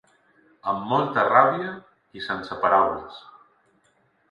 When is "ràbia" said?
1.27-1.69